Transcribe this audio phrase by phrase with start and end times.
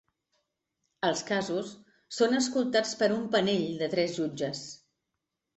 [1.09, 1.69] Els casos
[2.21, 4.65] són escoltats per un panell de tres jutges.